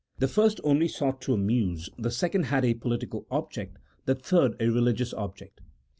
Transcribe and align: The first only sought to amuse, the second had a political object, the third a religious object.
The 0.17 0.27
first 0.27 0.59
only 0.63 0.87
sought 0.87 1.21
to 1.21 1.33
amuse, 1.35 1.87
the 1.95 2.09
second 2.09 2.45
had 2.45 2.65
a 2.65 2.73
political 2.73 3.27
object, 3.29 3.77
the 4.05 4.15
third 4.15 4.55
a 4.59 4.65
religious 4.69 5.13
object. 5.13 5.61